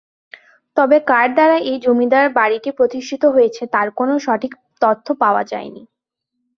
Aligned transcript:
তবে 0.77 0.97
কার 1.07 1.27
দ্বারা 1.35 1.57
এই 1.69 1.77
জমিদার 1.85 2.25
বাড়িটি 2.37 2.69
প্রতিষ্ঠিত 2.77 3.23
হয়েছে 3.35 3.63
তার 3.73 3.87
কোনো 3.99 4.13
সঠিক 4.25 4.51
তথ্য 4.81 5.07
পাওয়া 5.21 5.43
যায়নি। 5.51 5.83